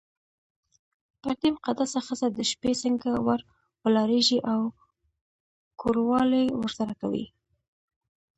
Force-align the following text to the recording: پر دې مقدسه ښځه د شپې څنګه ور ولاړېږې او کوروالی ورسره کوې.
پر 1.21 1.33
دې 1.41 1.49
مقدسه 1.57 1.99
ښځه 2.07 2.27
د 2.31 2.39
شپې 2.51 2.71
څنګه 2.83 3.09
ور 3.25 3.39
ولاړېږې 3.83 4.39
او 4.51 4.61
کوروالی 5.81 6.45
ورسره 6.61 6.93
کوې. 7.01 7.25